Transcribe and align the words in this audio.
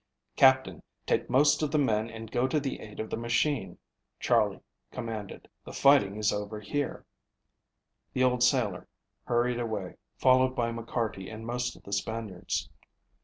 "Captain, 0.35 0.81
take 1.05 1.29
most 1.29 1.61
of 1.61 1.69
the 1.69 1.77
men 1.77 2.09
and 2.09 2.31
go 2.31 2.47
to 2.47 2.59
the 2.59 2.79
aid 2.79 2.99
of 2.99 3.11
the 3.11 3.15
machine," 3.15 3.77
Charley 4.19 4.59
commanded. 4.91 5.47
"The 5.63 5.73
fighting 5.73 6.15
is 6.17 6.33
over 6.33 6.59
here." 6.59 7.05
The 8.13 8.23
old 8.23 8.41
sailor 8.41 8.87
hurried 9.25 9.59
away, 9.59 9.97
followed 10.17 10.55
by 10.55 10.71
McCarty 10.71 11.31
and 11.31 11.45
most 11.45 11.75
of 11.75 11.83
the 11.83 11.93
Spaniards. 11.93 12.67